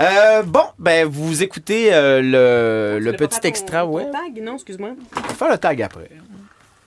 [0.00, 4.42] Euh, bon, ben, vous écoutez euh, le, le petit faire ton- extra ton tag?
[4.42, 4.90] Non, excuse-moi.
[5.16, 6.10] On va faire le tag après.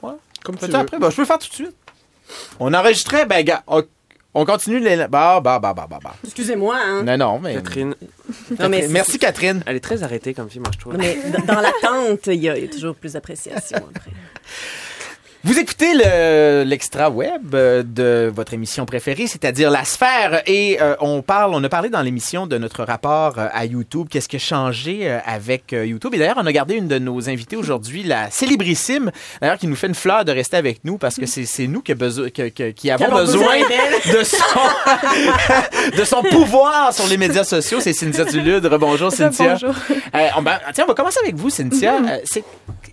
[0.04, 0.12] Ouais.
[0.44, 0.76] Comme tu veux.
[0.76, 1.00] après?
[1.00, 1.76] Ben, je peux le faire tout de suite.
[2.60, 3.84] On enregistrait, ben, gars, on,
[4.36, 4.96] on continue les.
[5.08, 6.14] Bah, bah, bah, bah, bah, bah.
[6.24, 7.02] Excusez-moi, hein.
[7.04, 7.56] Non, non, mais.
[7.56, 7.96] Catherine,
[8.60, 9.64] Non, mais c'est- Merci, Catherine.
[9.66, 10.96] elle est très arrêtée comme fille, moi, je trouve.
[10.98, 11.18] Mais
[11.48, 14.12] dans l'attente, il y, y a toujours plus d'appréciation après.
[15.46, 20.96] Vous écoutez le- l'extra web euh, de votre émission préférée, c'est-à-dire La Sphère, et euh,
[21.00, 24.36] on parle, on a parlé dans l'émission de notre rapport euh, à YouTube, qu'est-ce qui
[24.36, 26.14] a changé avec YouTube.
[26.14, 29.78] Et d'ailleurs, on a gardé une de nos invitées aujourd'hui, la célébrissime, d'ailleurs, qui nous
[29.78, 32.50] fait une fleur de rester avec nous parce que c'est nous qui, a besoin- que-
[32.50, 33.56] que- qui avons besoin
[34.14, 34.38] de son,
[35.98, 37.80] de son pouvoir sur les médias sociaux.
[37.80, 38.68] C'est Cynthia Dulude.
[38.78, 39.54] Bonjour, Cynthia.
[39.54, 39.74] Bonjour.
[40.16, 41.96] Euh, on, ben, tiens, on va commencer avec vous, Cynthia.
[41.96, 42.44] Euh, c'est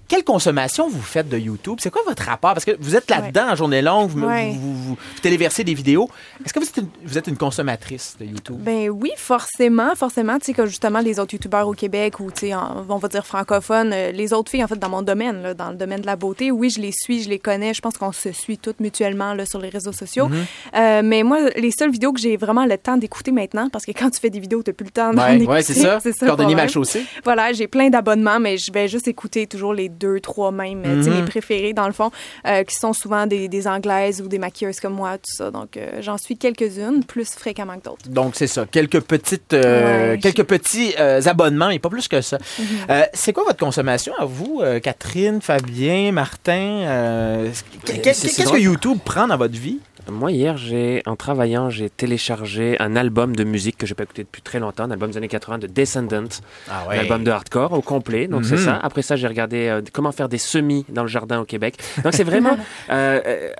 [0.06, 1.78] quelle consommation vous faites de YouTube?
[1.82, 4.84] C'est quoi votre rapport Parce que vous êtes là-dedans en journée longue, vous, vous, vous-
[4.84, 6.08] vous téléversez des vidéos.
[6.44, 8.56] Est-ce que vous êtes, une, vous êtes une consommatrice de YouTube?
[8.60, 10.38] Ben oui, forcément, forcément.
[10.38, 13.26] Tu sais, comme justement les autres youtubeurs au Québec ou, tu sais, on va dire
[13.26, 16.06] francophones, euh, les autres filles, en fait, dans mon domaine, là, dans le domaine de
[16.06, 17.74] la beauté, oui, je les suis, je les connais.
[17.74, 20.28] Je pense qu'on se suit toutes mutuellement là, sur les réseaux sociaux.
[20.28, 20.76] Mm-hmm.
[20.78, 23.92] Euh, mais moi, les seules vidéos que j'ai vraiment le temps d'écouter maintenant, parce que
[23.92, 25.50] quand tu fais des vidéos, tu n'as plus le temps d'en Ouais, écouter.
[25.50, 25.98] ouais, c'est ça.
[26.02, 26.26] c'est ça.
[26.26, 27.04] Cordonnier mal chaussé.
[27.24, 31.02] Voilà, j'ai plein d'abonnements, mais je vais juste écouter toujours les deux, trois mêmes, tu
[31.04, 31.16] sais, Mhm.
[31.20, 32.10] mes préférés, dans le fond,
[32.46, 35.50] euh, qui sont souvent des, des anglaises ou des maquilleuses comme moi, tout ça.
[35.50, 38.08] Donc, euh, j'en suis quelques-unes, plus fréquemment que d'autres.
[38.08, 42.20] Donc c'est ça, quelques petites, euh, Ouais, quelques petits euh, abonnements et pas plus que
[42.20, 42.38] ça.
[42.58, 42.64] Mhm.
[42.90, 46.52] Euh, c'est quoi votre consommation à vous, euh, Catherine, Fabien, Martin
[46.86, 47.50] euh,
[47.84, 48.58] qu'est- Qu'est-ce que.
[48.58, 49.78] YouTube prend dans votre vie?
[50.08, 54.22] Moi, hier, j'ai, en travaillant, j'ai téléchargé un album de musique que j'ai pas écouté
[54.22, 56.28] depuis très longtemps, un album des années 80 de Descendants,
[56.70, 58.28] Ah un album de hardcore au complet.
[58.28, 58.48] Donc, Mhm.
[58.48, 58.76] c'est ça.
[58.82, 61.76] Après ça, j'ai regardé euh, comment faire des semis dans le jardin au Québec.
[62.04, 62.56] Donc, c'est vraiment
[62.90, 63.50] euh, euh,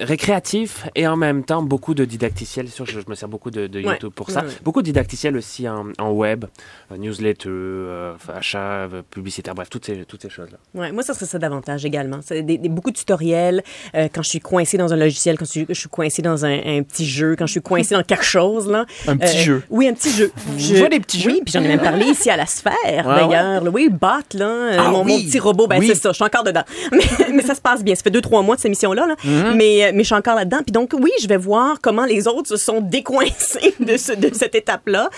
[0.00, 2.68] récréatif et en même temps beaucoup de didacticiel.
[2.68, 3.92] Sûr, je, je me sers beaucoup de, de Ouais.
[3.92, 4.40] YouTube pour ça.
[4.40, 4.52] Ouais, ouais.
[4.64, 6.44] Beaucoup de didacticiel aussi en, en web,
[6.92, 10.58] euh, newsletter, euh, achat, euh, publicitaire, bref, toutes ces, toutes ces choses-là.
[10.74, 12.20] Ouais, moi, ça serait ça davantage également.
[12.30, 13.62] Des, des- beaucoup de tutoriels
[13.94, 16.44] euh, quand je suis coincé dans un logiciel, quand je suis, je suis coincé dans
[16.44, 18.68] un, un petit jeu, quand je suis coincé dans quelque chose.
[18.68, 18.86] Là.
[19.06, 19.62] Un petit Euh, jeu.
[19.70, 20.32] Oui, un petit jeu.
[20.58, 21.40] Je vois des petits Oui, jeux.
[21.44, 23.62] puis j'en ai même parlé ici à la sphère, Ouais, d'ailleurs.
[23.72, 25.26] Oui, Bot, là, euh, Ah mon, mon oui.
[25.26, 25.86] petit robot, ben Oui.
[25.88, 26.64] c'est ça, je suis encore dedans.
[26.92, 27.04] Mais,
[27.34, 27.94] mais ça se passe bien.
[27.94, 29.14] Ça fait deux, trois mois de cette émission-là, là.
[29.24, 29.42] Mm-hmm.
[29.44, 30.58] mais, euh, mais je suis encore là-dedans.
[30.64, 34.32] Puis donc, oui, je vais voir comment les autres se sont décoincés de, ce, de
[34.34, 35.10] cette étape-là.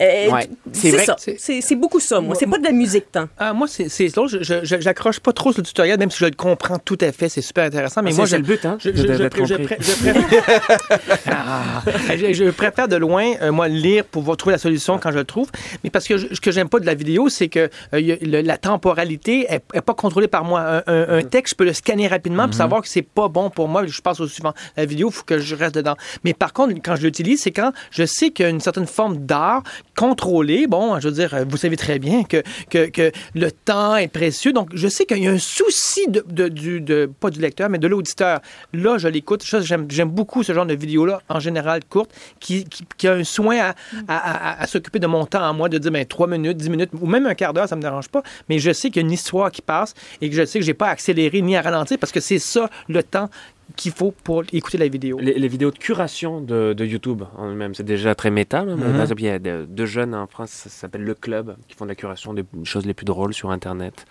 [0.00, 1.16] Euh, Ouais, c'est ça.
[1.18, 2.34] c'est- beaucoup ça, moi.
[2.38, 3.28] C'est pas de la musique tant.
[3.38, 4.38] Ah, moi, c'est l'autre.
[4.40, 7.28] Je- J'accroche pas trop sur le tutoriel, même si je le comprends tout à fait.
[7.28, 8.02] C'est super intéressant.
[8.02, 8.90] Mais Ah, moi, je- le but, hein, Je,
[9.28, 9.58] préfère,
[11.26, 11.82] Ah.
[12.16, 15.18] je, je préfère de loin, euh, moi, lire pour voir- trouver la solution quand je
[15.18, 15.50] le trouve.
[15.84, 18.40] Mais parce que je- ce que j'aime pas de la vidéo, c'est que euh, le-
[18.42, 20.60] la temporalité est, est pas contrôlée par moi.
[20.60, 23.50] Un, un- un texte, je peux le scanner rapidement pour savoir que c'est pas bon
[23.50, 23.71] pour moi.
[23.86, 24.52] Je passe au suivant.
[24.76, 25.96] La vidéo, il faut que je reste dedans.
[26.24, 28.86] Mais par contre, quand je l'utilise, c'est quand je sais qu'il y a une certaine
[28.86, 29.62] forme d'art
[29.96, 30.66] contrôlé.
[30.66, 34.52] Bon, je veux dire, vous savez très bien que, que, que le temps est précieux.
[34.52, 37.68] Donc, je sais qu'il y a un souci de, de- du, de, pas du lecteur,
[37.68, 38.40] mais de l'auditeur.
[38.72, 39.44] Là, je l'écoute.
[39.44, 43.58] J'aime beaucoup ce genre de vidéo-là, en général courte, qui, qui, qui a un soin
[43.58, 43.74] à,
[44.08, 46.90] à, à- s'occuper de mon temps à moi, de dire, ben, 3 minutes, 10 minutes,
[47.00, 48.22] ou même un quart d'heure, ça me dérange pas.
[48.48, 50.64] Mais je sais qu'il y a une histoire qui passe et que je sais que
[50.64, 53.28] j'ai pas à accélérer ni à ralentir parce que c'est ça le temps
[53.76, 55.18] qu'il faut pour écouter la vidéo.
[55.20, 58.62] Les, les vidéos de curation de, de YouTube en eux-mêmes, c'est déjà très méta.
[58.64, 58.80] Mhm.
[58.80, 61.76] Par exemple, il y a de- deux jeunes en France, ça s'appelle Le Club, qui
[61.76, 64.06] font de la curation des choses les plus drôles sur Internet.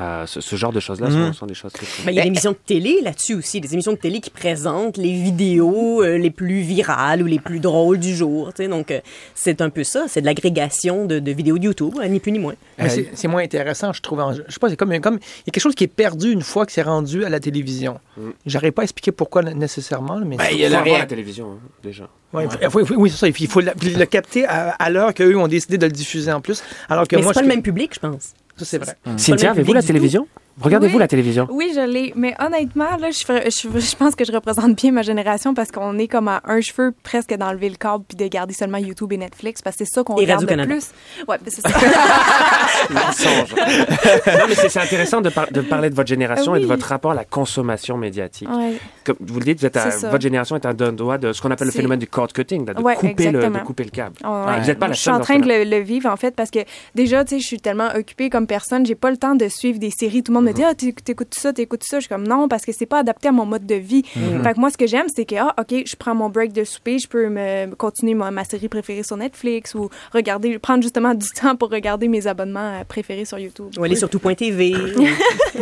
[0.00, 1.26] Euh, ce, ce genre de choses-là Mhm.
[1.28, 2.04] sont, sont des choses très cool.
[2.06, 4.30] Ben, il y a des émissions de télé là-dessus aussi, des émissions de télé qui
[4.30, 8.50] présentent les vidéos euh, les plus virales ou les plus drôles du jour.
[8.58, 9.00] Donc, euh,
[9.34, 12.32] c'est un peu ça, c'est de l'agrégation de, de vidéos de YouTube, hein, ni plus
[12.32, 12.54] ni moins.
[12.88, 14.20] C'est- moins intéressant, je trouve.
[14.20, 16.30] en- Je sais pas, c'est comme, comme il y a quelque chose qui est perdu
[16.30, 17.98] une fois que c'est rendu à la télévision.
[18.16, 18.30] Mm.
[18.46, 21.06] J'arrive pas à expliquer pourquoi nécessairement, mais Ben, il y a Faut la ré- la
[21.06, 22.08] télévision, hein, déjà.
[22.32, 23.28] Ouais, faut- oui, c'est ça.
[23.28, 26.40] Il faut le, le capter à, à l'heure qu'eux ont décidé de le diffuser en
[26.40, 26.62] plus.
[26.88, 28.32] Alors que Mais moi, c'est pas je- le même public, je pense.
[28.56, 28.96] Ça, c'est vrai.
[29.16, 30.26] Cynthia, avez-vous la télévision?
[30.60, 31.00] Regardez-vous Oui.
[31.00, 32.12] la télévision Oui, je l'ai.
[32.16, 35.70] Mais honnêtement, là, je, ferais- je, je pense que je représente bien ma génération parce
[35.70, 39.12] qu'on est comme à un cheveu presque d'enlever le câble puis de garder seulement YouTube
[39.12, 40.90] et Netflix parce que c'est ça qu'on Et regarde le plus.
[41.28, 41.68] Ouais, ben, c'est ça.
[42.90, 43.54] Mensonge.
[43.54, 46.86] non, mais c'est intéressant de, par- de parler de votre génération Ah et de votre
[46.86, 48.48] rapport à la consommation médiatique.
[48.50, 48.74] Ouais.
[49.04, 51.40] Comme vous le dites, vous êtes à- votre génération est un don- doigt de ce
[51.42, 53.64] qu'on appelle le phénomène du cord cutting, là, de, Ouais, couper le, de exactement.
[53.64, 54.16] couper le câble.
[54.24, 54.60] Ouais, ouais.
[54.60, 56.34] Vous n'êtes pas la Je suis seule en train de le, le vivre, en fait,
[56.34, 56.60] parce que
[56.94, 59.78] déjà, tu sais, je suis tellement occupée comme personne, j'ai pas le temps de suivre
[59.78, 60.22] des séries.
[60.22, 61.98] Tout le monde me dit, ah, t'éc- t'écoutes ça, t'écoutes ça.
[61.98, 64.04] Je suis comme, non, parce que c'est pas adapté à mon mode de vie.
[64.16, 64.42] Mhm.
[64.42, 66.64] Fait que moi, ce que j'aime, c'est que, ah, OK, je prends mon break de
[66.64, 71.14] souper, je peux me continuer ma, ma série préférée sur Netflix ou regarder, prendre justement
[71.14, 73.66] du temps pour regarder mes abonnements euh, préférés sur YouTube.
[73.78, 74.74] Ou aller sur tout.tv.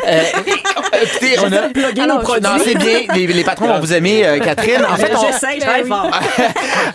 [0.06, 0.22] Euh,
[1.02, 2.02] écoutez, on a.
[2.02, 2.42] Alors, nos produits.
[2.42, 3.00] Non, c'est bien.
[3.14, 4.84] Les, les patrons vont vous aimer, euh, Catherine.
[4.84, 5.88] En fait, on, J'essaie, je travaille oui.
[5.88, 6.10] fort.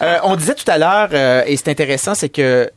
[0.02, 2.70] Euh, on disait tout à l'heure, euh, et c'est intéressant, c'est que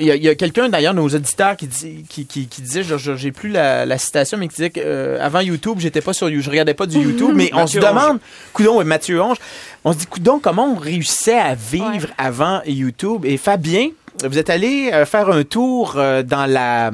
[0.00, 3.16] il y a, quelqu'un d'ailleurs, nos auditeurs, qui, dit, qui, qui, qui disait, je- je-
[3.16, 6.28] j'ai plus la, la citation, mais qui disait que euh, avant YouTube, j'étais pas sur,
[6.28, 8.18] je regardais pas du YouTube, mais on se demande,
[8.52, 9.36] coudon, Mathieu Onge,
[9.84, 12.14] on se dit, coudon, comment on réussissait à vivre Ouais.
[12.18, 13.24] avant YouTube?
[13.24, 13.90] Et Fabien,
[14.24, 16.90] vous êtes allé euh, faire un tour euh, dans la,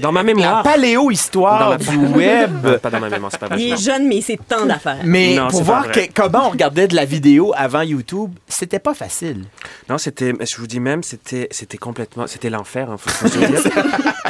[0.00, 0.62] Dans ma la mémoire.
[0.62, 2.50] paléo-histoire Dans du web.
[2.64, 3.60] Non, pas dans ma mémoire, c'est pas vrai.
[3.60, 4.98] Il est jeune, mais c'est tant d'affaires.
[5.04, 8.94] Mais Non, pour voir que- comment on regardait de la vidéo avant YouTube, c'était pas
[8.94, 9.44] facile.
[9.88, 12.96] Non, c'était, je vous dis même, c'était, c'était complètement, c'était l'enfer, hein.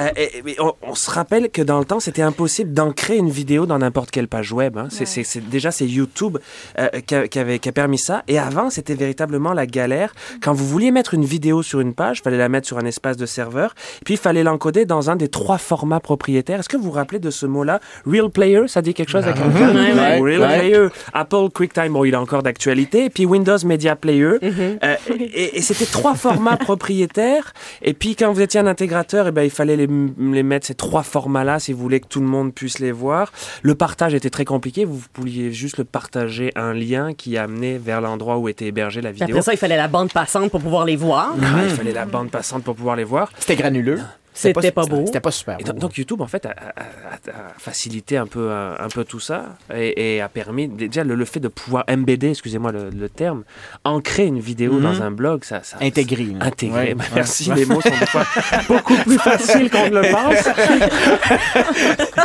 [0.01, 3.19] Euh, et- et- mais on, on se rappelle que dans le temps, c'était impossible d'ancrer
[3.19, 4.79] une vidéo dans n'importe quelle page web.
[4.79, 4.89] Hein.
[4.91, 6.39] C'est, c'est, c'est- déjà, c'est YouTube
[6.79, 8.23] euh, qui, a, qui avait, qui a permis ça.
[8.27, 10.15] Et avant, c'était véritablement la galère.
[10.43, 13.17] Quand vous vouliez mettre une vidéo sur une page, fallait la mettre sur un espace
[13.17, 13.75] de serveur,
[14.05, 16.61] puis il fallait l'encoder dans un des trois formats propriétaires.
[16.61, 19.33] Est-ce que vous vous rappelez de ce mot-là, Real Player Ça dit quelque chose à
[19.33, 20.19] quelqu'un Ouais, ouais.
[20.21, 20.59] Real Ouais.
[20.59, 24.33] Player, Apple QuickTime, bon, il est encore d'actualité, et puis Windows Media Player.
[24.43, 27.53] Euh, et et c'était trois formats propriétaires.
[27.83, 29.87] Et puis quand vous étiez un intégrateur, eh ben, il fallait les,
[30.19, 33.33] les mettre ces trois formats-là si vous voulez que tout le monde puisse les voir.
[33.63, 34.85] Le partage était très compliqué.
[34.85, 39.13] Vous pouviez juste le partager un lien qui amenait vers l'endroit où était hébergée la
[39.13, 39.29] vidéo.
[39.29, 41.35] après ça, il fallait la bande passante pour pouvoir les voir.
[41.43, 43.31] Ah, il fallait la bande passante pour pouvoir les voir.
[43.39, 44.01] C'était granuleux.
[44.35, 45.05] C'était pas beau.
[45.05, 48.27] C'était pas super Et donc, donc YouTube en fait a, a- a- a facilité un
[48.27, 51.49] peu un, un peu tout ça et, et a permis déjà le, le fait de
[51.49, 53.45] pouvoir embedder, excusez-moi le, le terme,
[53.85, 54.83] ancrer une vidéo Mhm.
[54.83, 55.77] dans un blog, ça, ça.
[55.83, 56.29] Intégré.
[56.71, 56.95] Ouais.
[56.95, 58.25] Bah, merci, les mots sont des fois
[58.69, 60.49] beaucoup plus faciles qu'on ne le pense.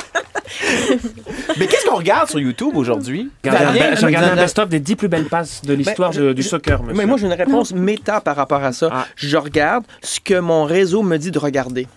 [1.57, 3.29] Mais qu'est-ce qu'on regarde sur YouTube aujourd'hui?
[3.45, 6.33] Fabien, un- j'ai regardé un best-of des 10 plus belles passes de l'histoire Ben, je-
[6.33, 6.97] du je- soccer, monsieur.
[6.97, 8.89] Mais moi, j'ai une réponse méta par rapport à ça.
[8.91, 9.05] Ah.
[9.15, 11.87] Je regarde ce que mon réseau me dit de regarder.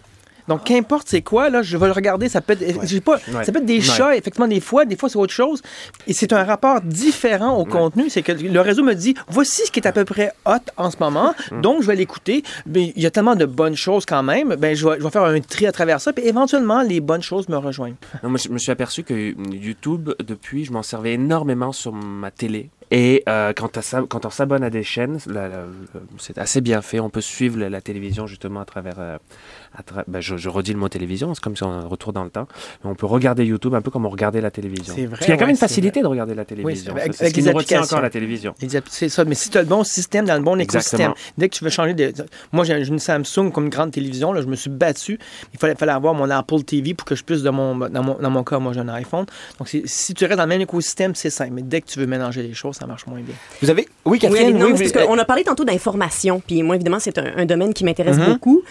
[0.51, 2.29] Donc, qu'importe c'est quoi, là, je vais le regarder.
[2.29, 3.45] Ça peut être, pas, Ouais.
[3.45, 3.81] ça peut être des Ouais.
[3.81, 5.63] chats, effectivement, des fois, des fois, c'est autre chose.
[6.09, 8.11] Et c'est un rapport différent au contenu.
[8.11, 10.91] C'est que le réseau me dit, voici ce qui est à peu près hot en
[10.91, 11.35] ce moment.
[11.53, 11.61] Mm.
[11.63, 12.43] Donc, je vais l'écouter.
[12.67, 14.55] Mais il y a tellement de bonnes choses quand même.
[14.57, 16.13] Ben, je vais, je vais faire un tri à travers ça.
[16.13, 17.97] Puis, éventuellement, les bonnes choses me rejoignent.
[18.23, 19.15] Non, moi, je me suis aperçu que
[19.55, 22.71] YouTube, depuis, je m'en servais énormément sur ma télé.
[22.91, 23.79] Et euh, quand,
[24.27, 25.19] on s'abonne à des chaînes,
[26.19, 26.99] c'est assez bien fait.
[27.01, 28.95] On peut suivre la, la télévision justement à travers.
[28.99, 29.17] euh,
[29.77, 32.25] à tra- ben, je, je redis le mot télévision, c'est comme si on retourne dans
[32.25, 32.49] le temps.
[32.83, 34.95] Mais on peut regarder YouTube un peu comme on regardait la télévision.
[34.95, 36.93] Vrai, Parce qu'il y a quand même une facilité de regarder la télévision.
[36.97, 38.55] avec- C'est- ce qui nous retient encore la télévision.
[38.89, 41.15] C'est ça, mais si tu as le bon système dans le bon écosystème, Exactement.
[41.39, 42.13] dès que tu veux changer de.
[42.53, 45.21] Moi, j'ai une Samsung comme une grande télévision, là, je me suis battu.
[45.53, 48.19] Il fallait, fallait avoir mon Apple TV pour que je puisse, de mon, dans, mon,
[48.19, 49.27] dans mon cas, moi, j'ai un iPhone.
[49.61, 51.53] Donc, si tu restes dans le même écosystème, c'est simple.
[51.53, 53.35] Mais dès que tu veux mélanger les choses, ça marche moins bien.
[53.63, 53.87] Vous avez.
[54.05, 54.57] Oui, Catherine.
[54.57, 57.45] non, oui, vous- parce qu'on a parlé tantôt d'information, puis moi, évidemment, c'est un, un
[57.45, 58.27] domaine qui m'intéresse Mhm.
[58.33, 58.63] beaucoup.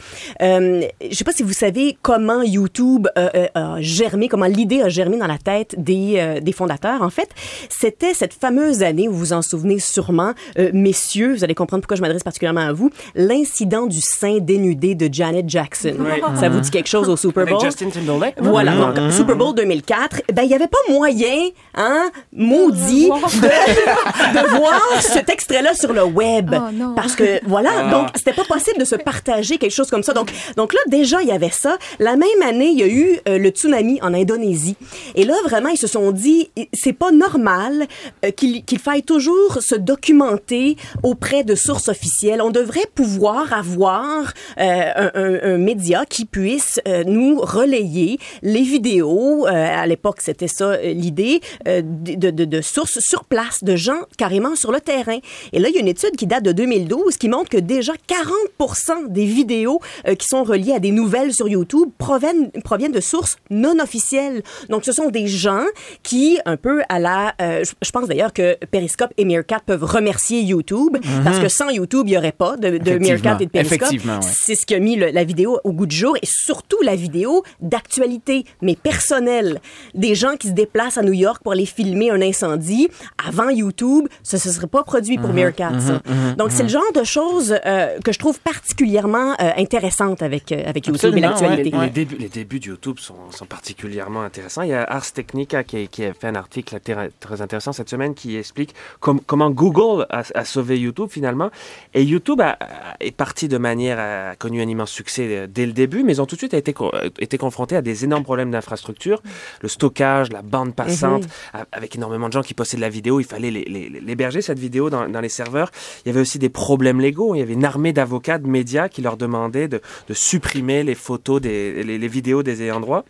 [0.42, 4.82] Euh, je sais pas si vous savez comment YouTube euh, euh, a germé, comment l'idée
[4.82, 7.02] a germé dans la tête des, euh, des fondateurs.
[7.02, 7.30] En fait,
[7.70, 11.98] c'était cette fameuse année, vous vous en souvenez sûrement, euh, messieurs, vous allez comprendre pourquoi
[11.98, 15.96] je m'adresse particulièrement à vous, l'incident du sein dénudé de Janet Jackson.
[16.00, 16.22] Oui.
[16.40, 17.64] Ça vous dit quelque chose au Super Avec Bowl?
[17.64, 18.36] Justin Timberlake?
[18.42, 18.94] Voilà, Mhm.
[18.96, 23.99] donc Super Bowl 2004, ben il y avait pas moyen, hein, maudit, de,
[24.34, 26.96] de voir cet extrait-là sur le web, Oh, non.
[26.96, 27.90] parce que voilà, Ah.
[27.92, 30.14] donc c'était pas possible de se partager quelque chose comme ça.
[30.14, 31.78] Donc, donc là déjà il y avait ça.
[32.00, 34.76] La même année, il y a eu euh, le tsunami en Indonésie,
[35.16, 37.88] et là vraiment ils se sont dit, c'est pas normal
[38.26, 42.42] euh, qu'il qu'il faille toujours se documenter auprès de sources officielles.
[42.42, 44.64] On devrait pouvoir avoir euh,
[44.96, 49.48] un, un- un média qui puisse euh, nous relayer les vidéos.
[49.48, 53.89] euh, à l'époque, c'était ça l'idée euh, de, de, de sources sur place, de gens
[54.18, 55.20] carrément sur le terrain.
[55.54, 57.94] Et là, il y a une étude qui date de 2012 qui montre que déjà
[58.08, 63.00] 40% des vidéos euh, qui sont reliées à des nouvelles sur YouTube proviennent, proviennent de
[63.00, 64.44] sources non officielles.
[64.70, 65.64] Donc, ce sont des gens
[66.04, 67.34] qui, un peu à la...
[67.42, 72.04] euh, je, pense d'ailleurs que Periscope et Meerkat peuvent remercier YouTube parce que sans YouTube,
[72.08, 72.98] il n'y aurait pas de, de.
[73.00, 73.92] Meerkat et de Periscope.
[73.92, 74.20] Ouais.
[74.22, 76.96] C'est ce qui a mis le- la vidéo au goût du jour et surtout la
[76.96, 79.62] vidéo d'actualité, mais personnelle.
[79.94, 82.90] Des gens qui se déplacent à New York pour aller filmer un incendie.
[83.28, 83.79] Avant YouTube,
[84.24, 86.02] ça ne se serait pas produit Mhm, pour Meerkat, ça.
[86.38, 90.62] Donc, c'est le genre de choses euh, que je trouve particulièrement euh, intéressantes avec, euh,
[90.66, 91.72] avec YouTube et l'actualité.
[91.72, 94.62] Les, les débuts, les débuts de YouTube sont, sont particulièrement intéressants.
[94.64, 96.78] Il y a Ars Technica qui, a- qui a fait un article
[97.20, 101.50] très, intéressant cette semaine qui explique com- comment Google a, a sauvé YouTube finalement.
[101.94, 105.66] Et YouTube a, a- est parti de manière, a connu un immense succès euh, dès
[105.66, 108.24] le début, mais ils ont tout de suite été, co- été confrontés à des énormes
[108.24, 109.22] problèmes d'infrastructure,
[109.62, 111.24] le stockage, la bande passante,
[111.72, 113.20] avec énormément de gens qui postaient de la vidéo.
[113.20, 115.72] Il fallait les- les- cette vidéo dans, les serveurs.
[116.06, 117.36] Il y avait aussi des problèmes légaux.
[117.36, 121.42] Il y avait une armée d'avocats, de médias qui leur demandaient de, supprimer les photos,
[121.42, 123.06] les, les vidéos des ayants droit.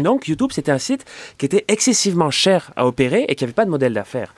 [0.00, 1.04] Donc YouTube, c'était un site
[1.38, 4.34] qui était excessivement cher à opérer et qui n'avait pas de modèle d'affaires.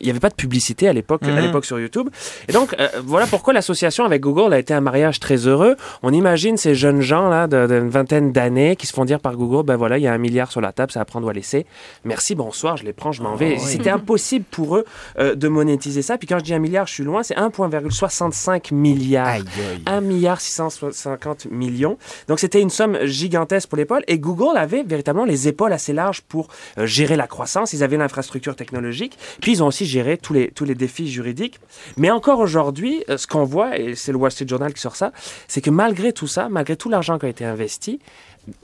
[0.00, 2.08] Il n'y avait pas de publicité à l'époque, à l'époque sur YouTube.
[2.48, 5.76] Et donc euh, voilà pourquoi l'association avec Google a été un mariage très heureux.
[6.02, 9.64] On imagine ces jeunes gens là d'une vingtaine d'années qui se font dire par Google,
[9.64, 11.32] ben voilà, il y a un milliard sur la table, c'est à prendre ou à
[11.32, 11.66] laisser.
[12.04, 13.58] Merci, bonsoir, je les prends, je m'en vais.
[13.58, 14.84] C'était impossible pour eux
[15.18, 16.18] euh, de monétiser ça.
[16.18, 19.26] Puis quand je dis un milliard, je suis loin, c'est 1,65 milliards.
[19.26, 19.82] Aïe, aïe.
[19.86, 21.98] 1 milliard 650 millions.
[22.28, 26.22] Donc c'était une somme gigantesque pour l'épaule et Google avait véritablement les épaules assez larges
[26.22, 27.72] pour euh, gérer la croissance.
[27.72, 31.58] Ils avaient l'infrastructure technologique, puis ils ont aussi géré tous les tous les défis juridiques.
[31.96, 34.96] Mais encore aujourd'hui, euh, ce qu'on voit et c'est le Wall Street Journal qui sort
[34.96, 35.12] ça,
[35.48, 37.98] c'est que malgré tout ça, malgré tout l'argent qui a été investi,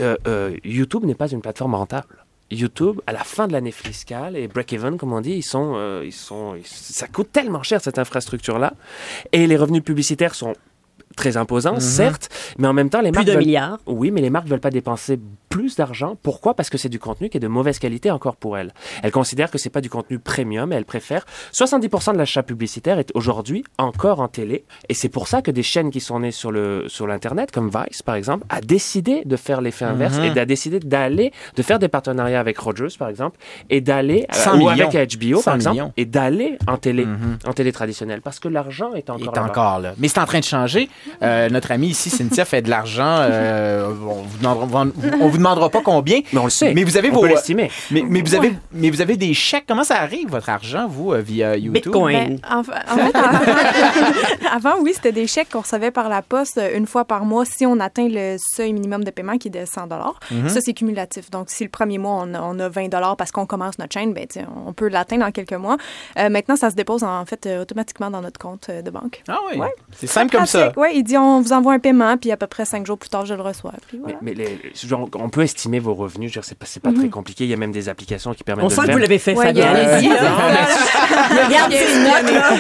[0.03, 2.17] euh, euh, YouTube n'est pas une plateforme rentable.
[2.53, 6.03] YouTube, à la fin de l'année fiscale et break-even, comme on dit, ils sont, euh,
[6.05, 8.75] ils sont, ils- ça coûte tellement cher cette infrastructure-là,
[9.31, 10.55] et les revenus publicitaires sont
[11.17, 12.29] très imposants, certes,
[12.59, 13.79] mais en même temps, les Plus marques d'un veulent- milliard.
[13.87, 16.17] oui, mais les marques veulent pas dépenser plus d'argent.
[16.23, 16.55] Pourquoi?
[16.55, 18.73] Parce que c'est du contenu qui est de mauvaise qualité encore pour elles.
[19.03, 22.99] Elles considèrent que c'est pas du contenu premium et elles préfèrent 70% de l'achat publicitaire
[22.99, 26.31] est aujourd'hui encore en télé et c'est pour ça que des chaînes qui sont nées
[26.31, 30.39] sur le sur l'internet comme Vice par exemple a décidé de faire l'effet inverse et
[30.39, 33.39] a décidé d'aller de faire des partenariats avec Rogers par exemple
[33.71, 35.93] et d'aller euh, 100 ou avec HBO 100 par exemple millions.
[35.97, 37.07] et d'aller en télé
[37.45, 39.49] en télé traditionnelle parce que l'argent est encore est là-bas.
[39.49, 39.95] encore là.
[39.99, 40.89] Mais c'est en train de changer.
[41.23, 43.17] Euh, notre amie ici, Cynthia, fait de l'argent.
[43.21, 43.93] Euh,
[45.21, 46.21] on vous demandera pas combien.
[46.33, 46.73] Mais on le sait.
[46.75, 47.21] Mais vous avez On vos.
[47.23, 47.71] peut l'estimer.
[47.91, 49.65] Mais, mais vous avez, mais vous avez des chèques.
[49.67, 51.73] Comment ça arrive votre argent, vous, euh, via YouTube?
[51.93, 52.37] Bitcoin.
[52.37, 56.23] Ben, en, fa- en fait, en- avant, oui, c'était des chèques qu'on recevait par la
[56.23, 59.49] poste euh, une fois par mois si on atteint le seuil minimum de paiement qui
[59.49, 59.89] est de 100
[60.49, 61.31] Ça, c'est cumulatif.
[61.31, 64.13] Donc, si le premier mois, on a, on a 20 parce qu'on commence notre chaîne,
[64.13, 65.77] ben, tu sais, on peut l'atteindre dans quelques mois.
[66.19, 69.23] Euh, maintenant, ça se dépose en fait euh, automatiquement dans notre compte euh, de banque.
[69.29, 69.59] Ah oui.
[69.59, 69.73] Ouais.
[69.93, 70.73] C'est simple comme ça.
[70.77, 73.09] Oui, il dit on vous envoie un paiement, puis à peu près cinq jours plus
[73.11, 73.73] tard, je le reçois.
[73.89, 74.19] Puis voilà.
[74.23, 76.37] Mais, mais les- genre, on peut estimer vos revenus.
[76.43, 77.45] C'est pas, c'est pas très compliqué.
[77.45, 78.97] Il y a même des applications qui permettent On de sent le que faire.
[78.97, 79.73] vous l'avez fait, Ouais, Fabien.
[81.47, 81.73] Regarde
[82.33, 82.57] là.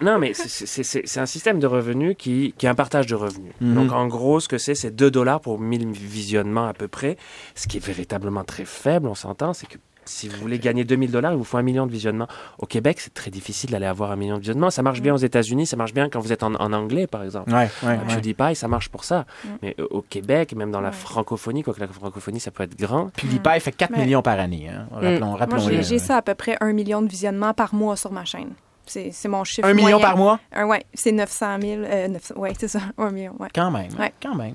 [0.00, 3.52] Non, mais c'est- un système de revenus qui, qui est un partage de revenus.
[3.60, 3.74] Mhm.
[3.74, 7.16] Donc, en gros, ce que c'est, c'est 2 dollars pour 1000 visionnements à peu près.
[7.54, 9.52] Ce qui est véritablement très faible, on s'entend.
[9.54, 12.28] C'est que si vous voulez gagner 2000 dollars, il vous faut un million de visionnements.
[12.58, 14.70] Au Québec, c'est très difficile d'aller avoir un million de visionnements.
[14.70, 17.22] Ça marche bien aux États-Unis, ça marche bien quand vous êtes en, en anglais, par
[17.22, 17.52] exemple.
[17.52, 17.98] Ouais, ouais.
[18.08, 19.24] PewDiePie, ça marche pour ça.
[19.62, 23.10] Mais euh, au Québec, même dans la francophonie, quoique la francophonie, ça peut être grand.
[23.16, 24.04] PewDiePie fait 4 Ouais.
[24.04, 24.68] millions par année.
[24.68, 24.86] Hein.
[24.92, 27.96] Rappelons, Moi, rappelons j'ai j'ai ça à peu près un million de visionnements par mois
[27.96, 28.50] sur ma chaîne.
[28.86, 30.06] C'est c'est mon chiffre Un million moyen.
[30.06, 30.38] par mois?
[30.52, 31.82] Un, ouais, c'est 900 000.
[31.84, 33.32] Euh, 900 ouais, c'est ça, un million.
[33.38, 33.48] Ouais.
[33.54, 33.88] Quand même.
[33.98, 34.12] Ouais.
[34.22, 34.54] Quand même.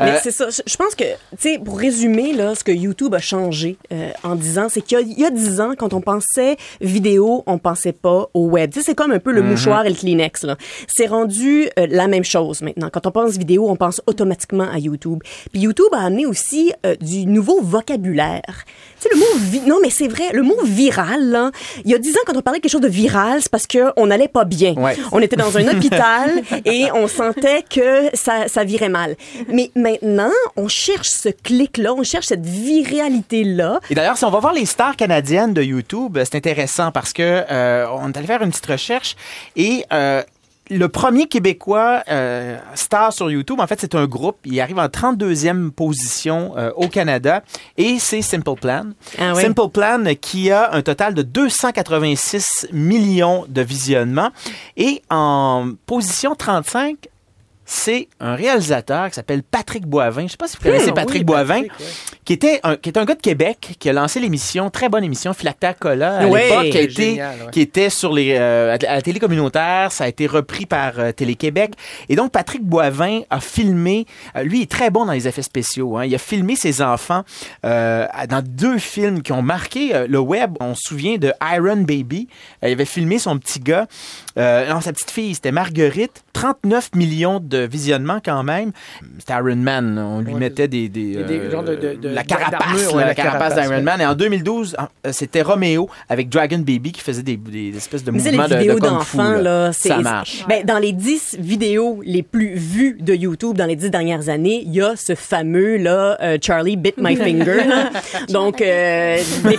[0.00, 0.46] Mais Euh, c'est ça.
[0.50, 4.34] Je pense que, tu sais, pour résumer, là, ce que YouTube a changé euh, en
[4.36, 7.42] 10 ans, c'est qu'il y a- il y a 10 ans, quand on pensait vidéo,
[7.46, 8.70] on pensait pas au web.
[8.72, 10.56] Tu sais, c'est comme un peu le mouchoir et le Kleenex, là.
[10.88, 12.88] C'est rendu euh, la même chose maintenant.
[12.92, 15.18] Quand on pense vidéo, on pense automatiquement à YouTube.
[15.52, 18.64] Puis YouTube a amené aussi euh, du nouveau vocabulaire.
[19.00, 19.26] Tu sais, le mot...
[19.50, 21.50] vi- non, mais c'est vrai, le mot viral, là,
[21.84, 23.66] il y a 10 ans, quand on parlait de quelque chose de viral, c'est parce
[23.72, 24.74] qu'on n'allait pas bien.
[24.74, 24.96] Ouais.
[25.12, 26.30] On était dans un hôpital
[26.64, 29.16] et on sentait que ça, ça virait mal.
[29.48, 33.80] Mais maintenant, on cherche ce clic-là, on cherche cette viralité-là.
[33.90, 37.44] Et d'ailleurs, si on va voir les stars canadiennes de YouTube, c'est intéressant parce que
[37.50, 39.16] euh, on est allé faire une petite recherche
[39.56, 40.22] et euh,
[40.72, 44.38] le premier Québécois euh, star sur YouTube, en fait, c'est un groupe.
[44.44, 47.42] Il arrive en 32e position euh, au Canada
[47.76, 48.86] et c'est Simple Plan.
[49.18, 49.42] Ah oui.
[49.42, 54.30] Simple Plan qui a un total de 286 millions de visionnements.
[54.76, 56.96] Et en position 35,
[57.74, 60.26] c'est un réalisateur qui s'appelle Patrick Boivin.
[60.26, 61.86] Je sais pas si vous connaissez Ah Patrick oui, Boivin, Patrick, ouais.
[62.26, 65.04] qui était un, qui est un gars de Québec qui a lancé l'émission, très bonne
[65.04, 66.48] émission, Philactère Cola à Ouais.
[66.48, 67.50] l'époque, qui, génial, ouais.
[67.50, 71.12] qui était sur les euh, à la télé communautaire, ça a été repris par euh,
[71.12, 71.72] Télé-Québec.
[72.10, 75.40] Et donc Patrick Boivin a filmé, euh, lui il est très bon dans les effets
[75.42, 75.96] spéciaux.
[75.96, 76.04] Hein.
[76.04, 77.22] Il a filmé ses enfants
[77.62, 80.56] dans deux films qui ont marqué le web.
[80.60, 82.28] On se souvient de Iron Baby.
[82.62, 83.86] Il avait filmé son petit gars,
[84.36, 86.22] non sa petite fille, c'était Marguerite.
[86.34, 88.72] 39 millions de visionnements quand même.
[89.18, 89.98] C'était Iron Man.
[89.98, 93.06] On lui Ouais, mettait des, des, euh, genres de- de- de- la carapace, ouais, la
[93.08, 93.82] la carapace d'Iron ouais.
[93.82, 94.00] Man.
[94.00, 94.76] Et en 2012,
[95.06, 98.48] euh, c'était Romeo avec Dragon Baby qui faisait des, des espèces de c'est mouvements les
[98.54, 99.72] de, vidéos de kung fu, d'enfants, là.
[99.72, 100.44] Ça marche.
[100.48, 104.62] Ben, dans les 10 vidéos les plus vues de YouTube dans les 10 dernières années,
[104.64, 107.62] il y a ce fameux, là, euh, Charlie bit my finger.
[108.28, 109.58] Donc, euh, des,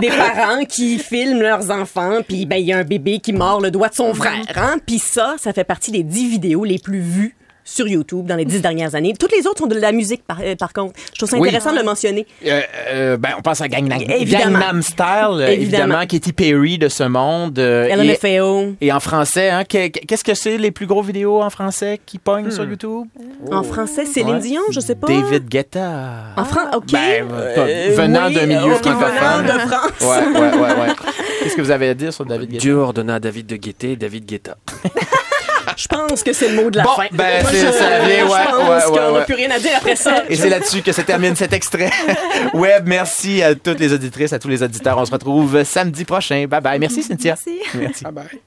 [0.00, 3.60] des parents qui filment leurs enfants, puis ben, il y a un bébé qui mord
[3.60, 4.44] le doigt de son frère.
[4.56, 4.76] Hein?
[4.86, 7.29] Puis ça, ça fait partie des 10 vidéos les plus vues
[7.64, 9.14] sur YouTube dans les dix dernières années.
[9.18, 10.94] Toutes les autres sont de la musique, par, euh, par contre.
[11.12, 11.48] Je trouve ça Oui.
[11.48, 12.26] intéressant de le mentionner.
[12.46, 14.58] Euh, euh, ben, on pense à Gangnam, Évidemment.
[14.58, 15.04] Gangnam Style,
[15.48, 15.50] évidemment.
[15.50, 16.06] Évidemment.
[16.06, 17.58] Katy Perry de ce monde.
[17.58, 18.74] euh, et, LMFAO.
[18.80, 22.00] et en français, hein, que- que- qu'est-ce que c'est les plus gros vidéos en français
[22.04, 22.70] qui pognent sur Hmm.
[22.70, 23.06] YouTube?
[23.52, 24.40] En français, Céline Ouais.
[24.40, 25.06] Dion, je sais pas.
[25.06, 26.34] David Guetta.
[26.36, 26.86] En France, OK.
[26.92, 29.44] Ben, Euh, venant oui, d'un milieu ok, francophone.
[29.46, 29.90] Venant de France.
[30.00, 30.94] Ouais, ouais, ouais, ouais.
[31.42, 32.60] Qu'est-ce que vous avez à dire sur David Guetta?
[32.60, 34.56] Dieu ordonna à David de guetter David Guetta.
[35.76, 37.06] Je pense que c'est le mot de la Bon, fin.
[37.12, 39.24] ben, Moi, c'est- je, ça vient, je ouais, pense ouais, qu'on ouais, n'a ouais.
[39.24, 40.24] plus rien à dire après ça.
[40.28, 41.90] Et c'est là-dessus que se termine cet extrait.
[42.54, 44.98] Web, merci à toutes les auditrices, à tous les auditeurs.
[44.98, 46.46] On se retrouve samedi prochain.
[46.48, 46.78] Bye bye.
[46.78, 47.36] Merci, Cynthia.
[47.46, 47.60] Merci.
[47.74, 48.04] Merci.
[48.04, 48.40] Bye bye.